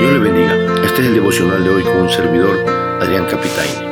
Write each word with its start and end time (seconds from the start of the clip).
Dios 0.00 0.12
le 0.14 0.18
bendiga. 0.18 0.56
Este 0.82 1.02
es 1.02 1.08
el 1.08 1.14
devocional 1.14 1.62
de 1.62 1.68
hoy 1.68 1.82
con 1.82 1.98
un 1.98 2.08
servidor, 2.08 2.56
Adrián 3.02 3.26
Capitaine. 3.26 3.90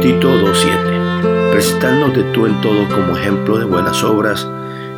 Tito 0.00 0.30
2.7. 0.38 1.50
Presentándote 1.50 2.22
tú 2.32 2.46
en 2.46 2.60
todo 2.60 2.88
como 2.88 3.16
ejemplo 3.16 3.58
de 3.58 3.64
buenas 3.64 4.04
obras, 4.04 4.46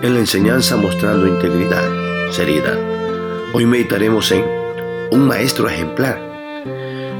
en 0.02 0.12
la 0.12 0.20
enseñanza 0.20 0.76
mostrando 0.76 1.26
integridad, 1.26 1.82
seriedad. 2.30 2.78
Hoy 3.54 3.64
meditaremos 3.64 4.30
en 4.32 4.44
un 5.10 5.26
maestro 5.26 5.66
ejemplar. 5.66 6.20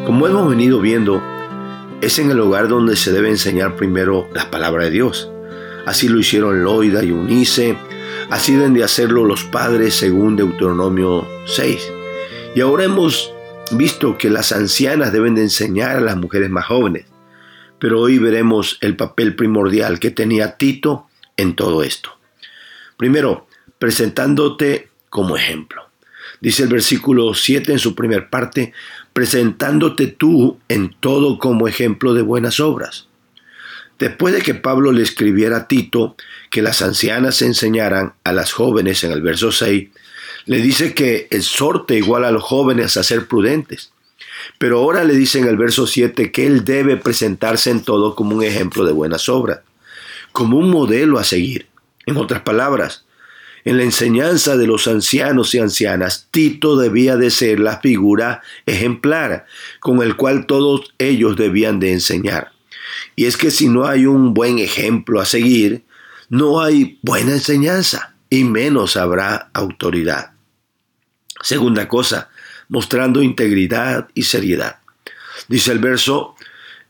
Como 0.05 0.27
hemos 0.27 0.47
venido 0.47 0.80
viendo, 0.80 1.22
es 2.02 2.19
en 2.19 2.30
el 2.30 2.41
hogar 2.41 2.69
donde 2.69 2.97
se 2.97 3.11
debe 3.11 3.30
enseñar 3.30 3.74
primero 3.74 4.28
la 4.34 4.50
palabra 4.50 4.84
de 4.84 4.91
Dios. 4.91 5.30
Así 5.86 6.08
lo 6.08 6.19
hicieron 6.19 6.62
Loida 6.62 7.02
y 7.02 7.11
Unice, 7.11 7.78
así 8.28 8.55
deben 8.55 8.74
de 8.74 8.84
hacerlo 8.84 9.24
los 9.24 9.45
padres 9.45 9.95
según 9.95 10.36
Deuteronomio 10.36 11.27
6. 11.47 12.03
Y 12.54 12.60
ahora 12.60 12.84
hemos 12.84 13.32
visto 13.72 14.16
que 14.16 14.30
las 14.30 14.52
ancianas 14.52 15.12
deben 15.12 15.34
de 15.34 15.42
enseñar 15.42 15.96
a 15.96 16.00
las 16.00 16.16
mujeres 16.16 16.50
más 16.50 16.66
jóvenes. 16.66 17.06
Pero 17.80 18.00
hoy 18.00 18.18
veremos 18.18 18.78
el 18.80 18.96
papel 18.96 19.34
primordial 19.34 19.98
que 19.98 20.12
tenía 20.12 20.56
Tito 20.56 21.08
en 21.36 21.56
todo 21.56 21.82
esto. 21.82 22.16
Primero, 22.96 23.48
presentándote 23.78 24.88
como 25.10 25.36
ejemplo. 25.36 25.82
Dice 26.40 26.62
el 26.62 26.68
versículo 26.68 27.34
7 27.34 27.72
en 27.72 27.78
su 27.78 27.94
primer 27.94 28.30
parte, 28.30 28.72
presentándote 29.12 30.06
tú 30.06 30.58
en 30.68 30.94
todo 31.00 31.39
como 31.39 31.66
ejemplo 31.66 32.14
de 32.14 32.22
buenas 32.22 32.61
obras. 32.61 33.08
Después 33.98 34.34
de 34.34 34.42
que 34.42 34.55
Pablo 34.55 34.92
le 34.92 35.02
escribiera 35.02 35.56
a 35.56 35.68
Tito 35.68 36.16
que 36.50 36.62
las 36.62 36.83
ancianas 36.83 37.42
enseñaran 37.42 38.14
a 38.22 38.33
las 38.33 38.52
jóvenes 38.52 39.02
en 39.05 39.12
el 39.12 39.22
verso 39.22 39.50
6, 39.50 39.89
le 40.47 40.59
dice 40.59 40.95
que 40.95 41.27
exhorte 41.31 41.97
igual 41.97 42.25
a 42.25 42.31
los 42.31 42.42
jóvenes 42.42 42.97
a 42.97 43.03
ser 43.03 43.27
prudentes. 43.27 43.92
Pero 44.59 44.78
ahora 44.78 45.05
le 45.05 45.14
dice 45.14 45.39
en 45.39 45.48
el 45.48 45.56
verso 45.56 45.86
7 45.86 46.31
que 46.31 46.47
él 46.47 46.64
debe 46.64 46.97
presentarse 46.97 47.70
en 47.70 47.83
todo 47.83 48.14
como 48.14 48.36
un 48.36 48.45
ejemplo 48.45 48.84
de 48.84 48.92
buenas 48.92 49.28
obras, 49.28 49.61
como 50.33 50.59
un 50.59 50.70
modelo 50.70 51.19
a 51.19 51.25
seguir. 51.25 51.67
En 52.06 52.19
otras 52.19 52.42
palabras, 52.42 53.05
en 53.64 53.78
la 53.78 53.84
enseñanza 53.84 54.59
de 54.59 54.67
los 54.67 54.86
ancianos 54.86 55.55
y 55.55 55.59
ancianas, 55.59 56.28
Tito 56.31 56.77
debía 56.77 57.17
de 57.17 57.31
ser 57.31 57.61
la 57.61 57.81
figura 57.81 58.42
ejemplar 58.67 59.47
con 59.81 60.03
el 60.03 60.17
cual 60.17 60.47
todos 60.47 60.92
ellos 60.98 61.36
debían 61.36 61.81
de 61.81 61.92
enseñar. 61.92 62.53
Y 63.17 63.25
es 63.25 63.39
que 63.39 63.51
si 63.51 63.69
no 63.69 63.86
hay 63.86 64.05
un 64.05 64.34
buen 64.34 64.58
ejemplo 64.58 65.20
a 65.20 65.25
seguir, 65.25 65.84
no 66.29 66.61
hay 66.61 66.98
buena 67.03 67.33
enseñanza 67.33 68.14
y 68.29 68.45
menos 68.45 68.98
habrá 68.98 69.51
autoridad. 69.55 70.33
Segunda 71.45 71.87
cosa, 71.89 72.31
mostrando 72.70 73.23
integridad 73.23 74.09
y 74.14 74.23
seriedad. 74.23 74.78
Dice 75.47 75.73
el 75.73 75.78
verso, 75.78 76.36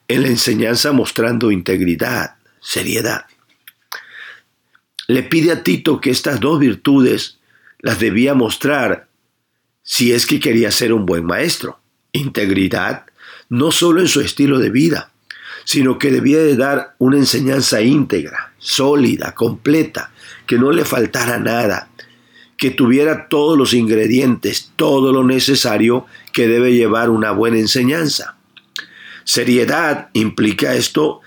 en 0.06 0.22
la 0.22 0.28
enseñanza 0.28 0.92
mostrando 0.92 1.50
integridad, 1.50 2.36
seriedad. 2.60 3.26
Le 5.08 5.24
pide 5.24 5.50
a 5.50 5.64
Tito 5.64 6.00
que 6.00 6.10
estas 6.10 6.38
dos 6.38 6.60
virtudes 6.60 7.38
las 7.80 7.98
debía 7.98 8.34
mostrar 8.34 9.08
si 9.82 10.12
es 10.12 10.24
que 10.24 10.38
quería 10.38 10.70
ser 10.70 10.92
un 10.92 11.04
buen 11.04 11.24
maestro. 11.26 11.80
Integridad, 12.12 13.06
no 13.48 13.72
solo 13.72 14.02
en 14.02 14.08
su 14.08 14.20
estilo 14.20 14.60
de 14.60 14.70
vida, 14.70 15.10
sino 15.64 15.98
que 15.98 16.12
debía 16.12 16.38
de 16.38 16.56
dar 16.56 16.94
una 16.98 17.16
enseñanza 17.16 17.82
íntegra, 17.82 18.52
sólida, 18.58 19.34
completa, 19.34 20.12
que 20.46 20.58
no 20.58 20.70
le 20.70 20.84
faltara 20.84 21.40
nada, 21.40 21.88
que 22.64 22.70
tuviera 22.70 23.28
todos 23.28 23.58
los 23.58 23.74
ingredientes, 23.74 24.72
todo 24.74 25.12
lo 25.12 25.22
necesario 25.22 26.06
que 26.32 26.48
debe 26.48 26.72
llevar 26.72 27.10
una 27.10 27.30
buena 27.30 27.58
enseñanza. 27.58 28.38
Seriedad 29.24 30.08
implica 30.14 30.74
esto, 30.74 31.20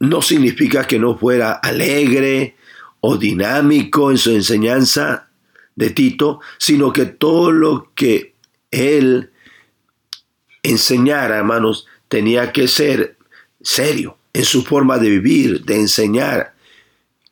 no 0.00 0.22
significa 0.22 0.84
que 0.84 0.98
no 0.98 1.16
fuera 1.16 1.52
alegre 1.52 2.56
o 2.98 3.16
dinámico 3.16 4.10
en 4.10 4.18
su 4.18 4.32
enseñanza 4.32 5.28
de 5.76 5.90
Tito, 5.90 6.40
sino 6.58 6.92
que 6.92 7.04
todo 7.06 7.52
lo 7.52 7.92
que 7.94 8.34
él 8.72 9.30
enseñara, 10.64 11.36
hermanos, 11.36 11.86
tenía 12.08 12.50
que 12.50 12.66
ser 12.66 13.18
serio 13.60 14.18
en 14.32 14.44
su 14.44 14.64
forma 14.64 14.98
de 14.98 15.10
vivir, 15.10 15.64
de 15.64 15.76
enseñar, 15.76 16.51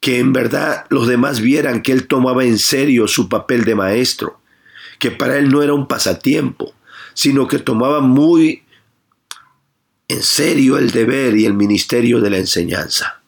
que 0.00 0.18
en 0.18 0.32
verdad 0.32 0.86
los 0.88 1.06
demás 1.06 1.40
vieran 1.40 1.82
que 1.82 1.92
él 1.92 2.06
tomaba 2.06 2.44
en 2.44 2.58
serio 2.58 3.06
su 3.06 3.28
papel 3.28 3.64
de 3.64 3.74
maestro, 3.74 4.40
que 4.98 5.10
para 5.10 5.36
él 5.36 5.50
no 5.50 5.62
era 5.62 5.74
un 5.74 5.86
pasatiempo, 5.86 6.74
sino 7.14 7.46
que 7.46 7.58
tomaba 7.58 8.00
muy 8.00 8.64
en 10.08 10.22
serio 10.22 10.78
el 10.78 10.90
deber 10.90 11.36
y 11.36 11.46
el 11.46 11.54
ministerio 11.54 12.20
de 12.20 12.30
la 12.30 12.38
enseñanza. 12.38 13.20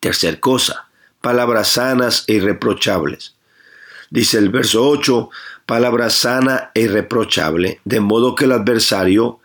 Tercer 0.00 0.40
cosa, 0.40 0.88
palabras 1.20 1.72
sanas 1.72 2.24
e 2.28 2.34
irreprochables. 2.34 3.34
Dice 4.10 4.38
el 4.38 4.48
verso 4.48 4.88
8, 4.88 5.28
palabra 5.66 6.08
sana 6.08 6.70
e 6.72 6.82
irreprochable, 6.82 7.80
de 7.84 8.00
modo 8.00 8.34
que 8.34 8.46
el 8.46 8.52
adversario 8.52 9.40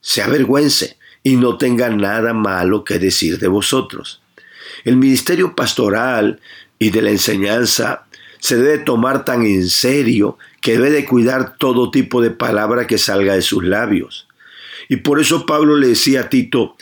se 0.00 0.20
avergüence 0.22 0.98
y 1.22 1.36
no 1.36 1.56
tenga 1.56 1.88
nada 1.88 2.34
malo 2.34 2.84
que 2.84 2.98
decir 2.98 3.38
de 3.38 3.48
vosotros. 3.48 4.21
El 4.84 4.96
ministerio 4.96 5.54
pastoral 5.54 6.40
y 6.78 6.90
de 6.90 7.02
la 7.02 7.10
enseñanza 7.10 8.06
se 8.38 8.56
debe 8.56 8.78
tomar 8.78 9.24
tan 9.24 9.44
en 9.44 9.68
serio 9.68 10.38
que 10.60 10.72
debe 10.72 10.90
de 10.90 11.04
cuidar 11.04 11.56
todo 11.58 11.90
tipo 11.90 12.20
de 12.20 12.30
palabra 12.30 12.86
que 12.86 12.98
salga 12.98 13.34
de 13.34 13.42
sus 13.42 13.64
labios. 13.64 14.26
Y 14.88 14.96
por 14.96 15.20
eso 15.20 15.46
Pablo 15.46 15.76
le 15.76 15.88
decía 15.88 16.22
a 16.22 16.28
Tito, 16.28 16.76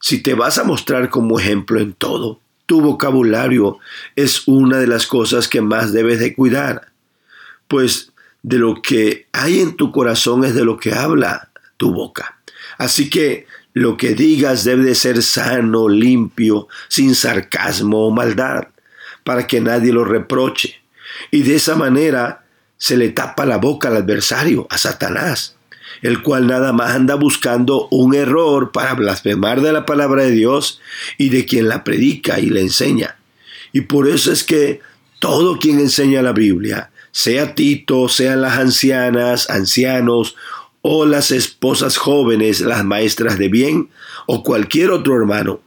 si 0.00 0.22
te 0.22 0.34
vas 0.34 0.58
a 0.58 0.64
mostrar 0.64 1.10
como 1.10 1.40
ejemplo 1.40 1.80
en 1.80 1.92
todo, 1.92 2.40
tu 2.66 2.82
vocabulario 2.82 3.78
es 4.14 4.46
una 4.46 4.78
de 4.78 4.86
las 4.86 5.06
cosas 5.06 5.48
que 5.48 5.62
más 5.62 5.92
debes 5.92 6.20
de 6.20 6.34
cuidar, 6.34 6.88
pues 7.66 8.12
de 8.42 8.58
lo 8.58 8.82
que 8.82 9.26
hay 9.32 9.60
en 9.60 9.76
tu 9.76 9.90
corazón 9.90 10.44
es 10.44 10.54
de 10.54 10.64
lo 10.64 10.78
que 10.78 10.92
habla 10.92 11.48
tu 11.78 11.92
boca. 11.92 12.38
Así 12.76 13.08
que 13.08 13.46
lo 13.74 13.96
que 13.96 14.14
digas 14.14 14.64
debe 14.64 14.84
de 14.84 14.94
ser 14.94 15.22
sano, 15.22 15.88
limpio, 15.88 16.68
sin 16.88 17.14
sarcasmo 17.14 18.06
o 18.06 18.10
maldad, 18.10 18.68
para 19.24 19.46
que 19.46 19.60
nadie 19.60 19.92
lo 19.92 20.04
reproche. 20.04 20.80
Y 21.30 21.42
de 21.42 21.56
esa 21.56 21.76
manera 21.76 22.44
se 22.76 22.96
le 22.96 23.10
tapa 23.10 23.46
la 23.46 23.58
boca 23.58 23.88
al 23.88 23.96
adversario, 23.96 24.66
a 24.70 24.78
Satanás, 24.78 25.56
el 26.02 26.22
cual 26.22 26.46
nada 26.46 26.72
más 26.72 26.94
anda 26.94 27.14
buscando 27.16 27.88
un 27.90 28.14
error 28.14 28.72
para 28.72 28.94
blasfemar 28.94 29.60
de 29.60 29.72
la 29.72 29.84
palabra 29.84 30.24
de 30.24 30.30
Dios 30.30 30.80
y 31.16 31.28
de 31.28 31.44
quien 31.44 31.68
la 31.68 31.84
predica 31.84 32.38
y 32.40 32.46
la 32.50 32.60
enseña. 32.60 33.16
Y 33.72 33.82
por 33.82 34.08
eso 34.08 34.32
es 34.32 34.44
que 34.44 34.80
todo 35.18 35.58
quien 35.58 35.80
enseña 35.80 36.22
la 36.22 36.32
Biblia, 36.32 36.90
sea 37.10 37.54
Tito, 37.54 38.08
sean 38.08 38.42
las 38.42 38.58
ancianas, 38.58 39.50
ancianos 39.50 40.36
o 40.82 41.06
las 41.06 41.30
esposas 41.30 41.96
jóvenes, 41.96 42.60
las 42.60 42.84
maestras 42.84 43.38
de 43.38 43.48
bien, 43.48 43.90
o 44.26 44.42
cualquier 44.42 44.90
otro 44.90 45.16
hermano, 45.16 45.60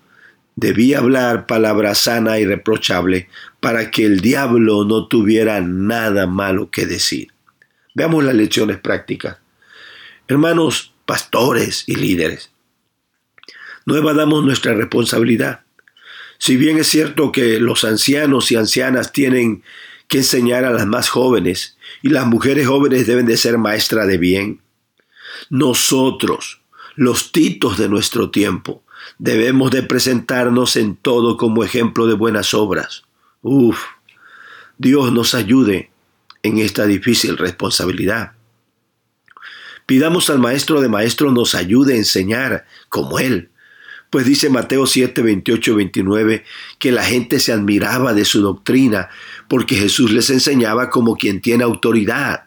debía 0.56 1.00
hablar 1.00 1.48
palabra 1.48 1.96
sana 1.96 2.40
y 2.40 2.46
reprochable 2.46 3.30
para 3.60 3.92
que 3.92 4.06
el 4.06 4.22
diablo 4.22 4.86
no 4.86 5.08
tuviera 5.08 5.62
nada 5.62 6.28
malo 6.28 6.70
que 6.70 6.86
decir. 6.86 7.30
Veamos 7.94 8.24
las 8.24 8.36
lecciones 8.36 8.78
prácticas. 8.78 9.38
Hermanos, 10.28 10.94
pastores 11.06 11.84
y 11.88 11.96
líderes, 11.96 12.52
no 13.86 13.96
evadamos 13.96 14.46
nuestra 14.46 14.74
responsabilidad. 14.74 15.62
Si 16.38 16.57
bien 16.57 16.78
es 16.78 16.88
cierto 16.88 17.31
que 17.31 17.60
los 17.60 17.84
ancianos 17.84 18.52
y 18.52 18.56
ancianas 18.56 19.12
tienen 19.12 19.64
que 20.07 20.19
enseñar 20.19 20.66
a 20.66 20.72
las 20.72 20.86
más 20.88 21.10
jóvenes 21.10 21.78
y 22.02 22.10
las 22.10 22.25
mujeres 22.25 22.68
jóvenes 22.68 23.07
deben 23.07 23.25
de 23.25 23.38
ser 23.38 23.57
maestras 23.57 24.07
de 24.07 24.18
bien, 24.18 24.61
nosotros, 25.50 26.62
los 26.95 27.31
titos 27.31 27.78
de 27.78 27.89
nuestro 27.89 28.30
tiempo, 28.30 28.83
debemos 29.18 29.72
de 29.72 29.83
presentarnos 29.83 30.75
en 30.75 30.95
todo 30.95 31.38
como 31.38 31.63
ejemplo 31.63 32.07
de 32.07 32.13
buenas 32.13 32.54
obras. 32.54 33.04
Uf, 33.42 33.80
Dios 34.78 35.12
nos 35.12 35.33
ayude 35.36 35.92
en 36.44 36.57
esta 36.57 36.86
difícil 36.86 37.38
responsabilidad. 37.38 38.33
Pidamos 39.86 40.30
al 40.30 40.39
Maestro 40.39 40.80
de 40.81 40.88
Maestros 40.88 41.33
nos 41.33 41.54
ayude 41.54 41.95
a 41.95 41.98
enseñar 41.98 42.66
como 42.89 43.19
Él. 43.19 43.50
Pues 44.10 44.25
dice 44.25 44.50
Mateo 44.50 44.86
7, 44.86 45.22
28, 45.22 45.75
29 45.75 46.45
que 46.80 46.92
la 46.92 47.04
gente 47.04 47.39
se 47.39 47.51
admiraba 47.51 48.13
de 48.13 48.25
su 48.25 48.42
doctrina 48.42 49.10
porque 49.48 49.75
Jesús 49.75 50.12
les 50.12 50.30
enseñaba 50.30 50.89
como 50.89 51.16
quien 51.16 51.42
tiene 51.42 51.63
autoridad 51.63 52.45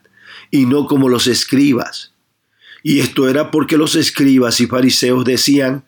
y 0.51 0.67
no 0.67 0.87
como 0.87 1.09
los 1.09 1.27
escribas. 1.27 2.14
Y 2.87 3.01
esto 3.01 3.31
era 3.31 3.51
porque 3.51 3.79
los 3.79 3.97
escribas 3.97 4.61
y 4.61 4.67
fariseos 4.67 5.25
decían, 5.25 5.85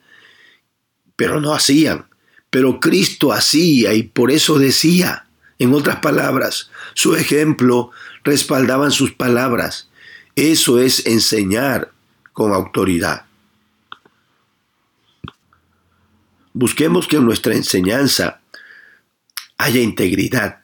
pero 1.15 1.43
no 1.43 1.53
hacían. 1.55 2.07
Pero 2.49 2.81
Cristo 2.81 3.33
hacía 3.33 3.93
y 3.93 4.03
por 4.03 4.33
eso 4.33 4.59
decía. 4.59 5.23
En 5.59 5.73
otras 5.73 6.01
palabras, 6.01 6.71
su 6.95 7.15
ejemplo 7.15 7.91
respaldaban 8.25 8.91
sus 8.91 9.13
palabras 9.13 9.89
Eso 10.35 10.81
es 10.81 11.07
enseñar 11.07 11.93
con 12.35 12.53
autoridad. 12.53 13.25
Busquemos 16.53 17.07
que 17.07 17.17
en 17.17 17.25
nuestra 17.25 17.55
enseñanza 17.55 18.41
haya 19.59 19.81
integridad, 19.81 20.61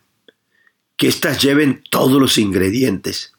que 0.96 1.08
éstas 1.08 1.42
lleven 1.42 1.82
todos 1.90 2.20
los 2.20 2.36
ingredientes, 2.38 3.31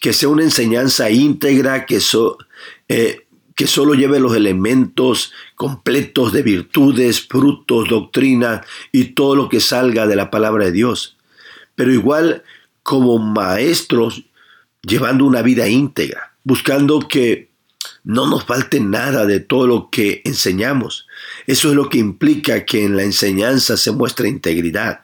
que 0.00 0.12
sea 0.12 0.28
una 0.28 0.44
enseñanza 0.44 1.10
íntegra, 1.10 1.86
que, 1.86 2.00
eh, 2.88 3.26
que 3.54 3.66
solo 3.66 3.94
lleve 3.94 4.20
los 4.20 4.34
elementos 4.34 5.32
completos 5.54 6.32
de 6.32 6.42
virtudes, 6.42 7.20
frutos, 7.20 7.88
doctrina 7.88 8.62
y 8.92 9.12
todo 9.12 9.36
lo 9.36 9.48
que 9.48 9.60
salga 9.60 10.06
de 10.06 10.16
la 10.16 10.30
palabra 10.30 10.66
de 10.66 10.72
Dios. 10.72 11.16
Pero 11.74 11.92
igual 11.92 12.42
como 12.82 13.18
maestros, 13.18 14.24
llevando 14.82 15.24
una 15.24 15.42
vida 15.42 15.68
íntegra, 15.68 16.34
buscando 16.44 17.00
que 17.00 17.50
no 18.02 18.26
nos 18.26 18.44
falte 18.44 18.80
nada 18.80 19.26
de 19.26 19.40
todo 19.40 19.66
lo 19.66 19.90
que 19.90 20.22
enseñamos. 20.24 21.06
Eso 21.46 21.68
es 21.68 21.74
lo 21.74 21.88
que 21.88 21.98
implica 21.98 22.64
que 22.64 22.84
en 22.84 22.96
la 22.96 23.02
enseñanza 23.02 23.76
se 23.76 23.92
muestre 23.92 24.28
integridad. 24.28 25.00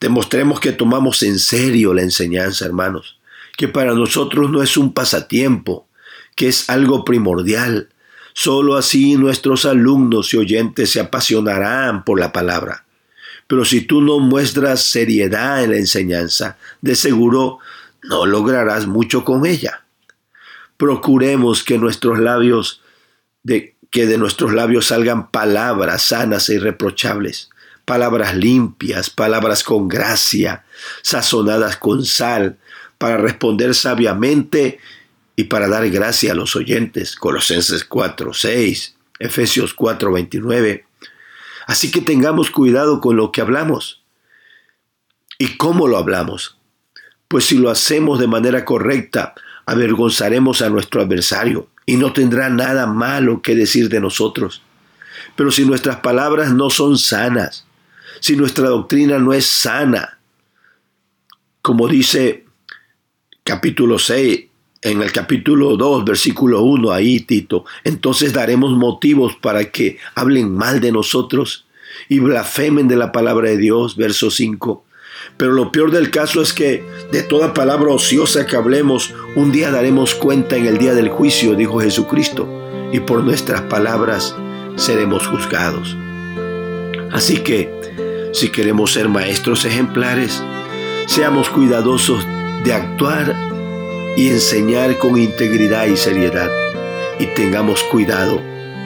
Demostremos 0.00 0.60
que 0.60 0.72
tomamos 0.72 1.22
en 1.22 1.38
serio 1.38 1.92
la 1.92 2.02
enseñanza, 2.02 2.64
hermanos, 2.64 3.17
que 3.58 3.68
para 3.68 3.92
nosotros 3.92 4.50
no 4.50 4.62
es 4.62 4.78
un 4.78 4.94
pasatiempo, 4.94 5.86
que 6.34 6.48
es 6.48 6.70
algo 6.70 7.04
primordial. 7.04 7.90
Solo 8.32 8.76
así 8.76 9.16
nuestros 9.16 9.66
alumnos 9.66 10.32
y 10.32 10.38
oyentes 10.38 10.90
se 10.90 11.00
apasionarán 11.00 12.04
por 12.04 12.18
la 12.18 12.32
palabra. 12.32 12.86
Pero 13.46 13.66
si 13.66 13.82
tú 13.82 14.00
no 14.00 14.18
muestras 14.18 14.82
seriedad 14.84 15.62
en 15.62 15.72
la 15.72 15.76
enseñanza, 15.76 16.56
de 16.80 16.94
seguro 16.94 17.58
no 18.02 18.24
lograrás 18.24 18.86
mucho 18.86 19.24
con 19.24 19.44
ella 19.44 19.82
procuremos 20.78 21.64
que 21.64 21.76
nuestros 21.76 22.18
labios 22.18 22.80
que 23.90 24.06
de 24.06 24.18
nuestros 24.18 24.52
labios 24.52 24.86
salgan 24.86 25.30
palabras 25.30 26.02
sanas 26.02 26.48
e 26.48 26.54
irreprochables, 26.54 27.50
palabras 27.84 28.36
limpias, 28.36 29.10
palabras 29.10 29.62
con 29.64 29.88
gracia, 29.88 30.64
sazonadas 31.02 31.76
con 31.76 32.04
sal, 32.04 32.58
para 32.98 33.16
responder 33.16 33.74
sabiamente 33.74 34.78
y 35.36 35.44
para 35.44 35.68
dar 35.68 35.88
gracia 35.88 36.32
a 36.32 36.34
los 36.34 36.56
oyentes. 36.56 37.14
Colosenses 37.14 37.84
4, 37.84 38.34
6, 38.34 38.96
Efesios 39.20 39.72
4, 39.72 40.12
29. 40.12 40.84
Así 41.66 41.90
que 41.90 42.00
tengamos 42.00 42.50
cuidado 42.50 43.00
con 43.00 43.16
lo 43.16 43.30
que 43.30 43.40
hablamos. 43.40 44.02
¿Y 45.38 45.56
cómo 45.56 45.86
lo 45.86 45.96
hablamos? 45.96 46.58
Pues 47.28 47.44
si 47.44 47.56
lo 47.56 47.70
hacemos 47.70 48.18
de 48.18 48.26
manera 48.26 48.64
correcta, 48.64 49.34
avergonzaremos 49.66 50.62
a 50.62 50.70
nuestro 50.70 51.00
adversario 51.00 51.68
y 51.86 51.96
no 51.96 52.12
tendrá 52.12 52.48
nada 52.48 52.86
malo 52.86 53.42
que 53.42 53.54
decir 53.54 53.88
de 53.88 54.00
nosotros. 54.00 54.62
Pero 55.36 55.52
si 55.52 55.64
nuestras 55.64 55.96
palabras 55.96 56.52
no 56.52 56.70
son 56.70 56.98
sanas, 56.98 57.64
si 58.20 58.34
nuestra 58.34 58.68
doctrina 58.68 59.18
no 59.18 59.32
es 59.32 59.46
sana, 59.46 60.18
como 61.62 61.86
dice 61.86 62.47
capítulo 63.48 63.98
6, 63.98 64.44
en 64.82 65.00
el 65.00 65.10
capítulo 65.10 65.78
2, 65.78 66.04
versículo 66.04 66.60
1, 66.64 66.92
ahí 66.92 67.20
Tito, 67.20 67.64
entonces 67.82 68.34
daremos 68.34 68.76
motivos 68.76 69.36
para 69.40 69.70
que 69.70 69.96
hablen 70.14 70.54
mal 70.54 70.80
de 70.80 70.92
nosotros 70.92 71.64
y 72.10 72.18
blasfemen 72.18 72.88
de 72.88 72.96
la 72.96 73.10
palabra 73.10 73.48
de 73.48 73.56
Dios, 73.56 73.96
verso 73.96 74.30
5. 74.30 74.84
Pero 75.38 75.52
lo 75.52 75.72
peor 75.72 75.92
del 75.92 76.10
caso 76.10 76.42
es 76.42 76.52
que 76.52 76.84
de 77.10 77.22
toda 77.22 77.54
palabra 77.54 77.90
ociosa 77.90 78.44
que 78.44 78.54
hablemos, 78.54 79.14
un 79.34 79.50
día 79.50 79.70
daremos 79.70 80.14
cuenta 80.14 80.58
en 80.58 80.66
el 80.66 80.76
día 80.76 80.92
del 80.92 81.08
juicio, 81.08 81.54
dijo 81.54 81.80
Jesucristo, 81.80 82.46
y 82.92 83.00
por 83.00 83.24
nuestras 83.24 83.62
palabras 83.62 84.36
seremos 84.76 85.26
juzgados. 85.26 85.96
Así 87.12 87.38
que, 87.38 87.70
si 88.34 88.50
queremos 88.50 88.92
ser 88.92 89.08
maestros 89.08 89.64
ejemplares, 89.64 90.42
seamos 91.06 91.48
cuidadosos 91.48 92.26
de 92.64 92.72
actuar 92.72 93.34
y 94.16 94.28
enseñar 94.30 94.98
con 94.98 95.18
integridad 95.18 95.86
y 95.86 95.96
seriedad, 95.96 96.50
y 97.18 97.26
tengamos 97.34 97.82
cuidado 97.84 98.40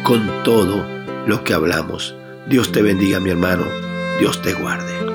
con 0.05 0.43
todo 0.45 0.87
lo 1.27 1.45
que 1.45 1.55
hablamos. 1.55 2.17
Dios 2.47 2.73
te 2.73 2.83
bendiga, 2.83 3.21
mi 3.21 3.31
hermano. 3.31 3.65
Dios 4.19 4.43
te 4.43 4.53
guarde. 4.53 5.12